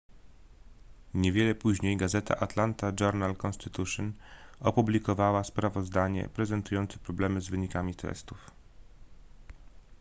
niewiele 1.13 1.55
później 1.55 1.97
gazeta 1.97 2.37
atlanta 2.39 2.93
journal-constitution 2.99 4.11
opublikowała 4.59 5.43
sprawozdanie 5.43 6.29
prezentujące 6.29 6.97
problemy 6.99 7.41
z 7.41 7.49
wynikami 7.49 7.95
testów 7.95 8.51